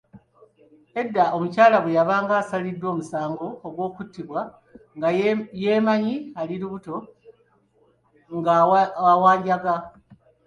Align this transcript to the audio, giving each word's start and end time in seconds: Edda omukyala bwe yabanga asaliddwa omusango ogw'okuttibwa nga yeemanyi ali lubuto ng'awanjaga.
Edda 1.01 1.25
omukyala 1.35 1.77
bwe 1.83 1.95
yabanga 1.97 2.33
asaliddwa 2.41 2.87
omusango 2.93 3.47
ogw'okuttibwa 3.67 4.41
nga 4.97 5.09
yeemanyi 5.61 6.15
ali 6.39 6.55
lubuto 6.61 6.95
ng'awanjaga. 8.35 9.75